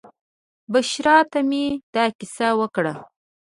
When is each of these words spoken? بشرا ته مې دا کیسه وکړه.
بشرا 0.71 1.17
ته 1.31 1.39
مې 1.49 1.65
دا 1.95 2.05
کیسه 2.19 2.47
وکړه. 2.59 2.93